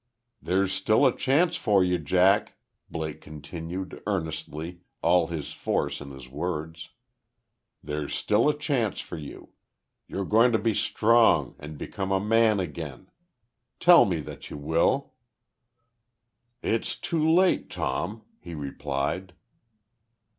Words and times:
"There's 0.41 0.71
still 0.73 1.05
a 1.05 1.15
chance 1.15 1.55
for 1.55 1.83
you, 1.83 1.99
Jack." 1.99 2.55
Blake 2.89 3.21
continued, 3.21 4.01
earnestly, 4.07 4.81
all 5.03 5.27
his 5.27 5.53
force 5.53 6.01
in 6.01 6.09
his 6.09 6.27
words. 6.27 6.89
"There's 7.83 8.15
still 8.15 8.49
a 8.49 8.57
chance 8.57 8.99
for 8.99 9.15
you. 9.19 9.49
You're 10.07 10.25
going 10.25 10.53
to 10.53 10.57
be 10.57 10.73
strong, 10.73 11.53
and 11.59 11.77
become 11.77 12.11
a 12.11 12.19
man 12.19 12.59
again! 12.59 13.11
Tell 13.79 14.05
me 14.05 14.21
that 14.21 14.49
you 14.49 14.57
will!" 14.57 15.13
"It's 16.63 16.95
too 16.95 17.29
late, 17.29 17.69
Tom," 17.69 18.23
he 18.39 18.55
replied. 18.55 19.33